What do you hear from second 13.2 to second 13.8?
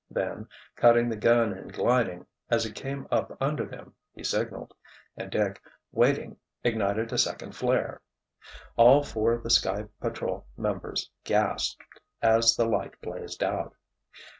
out.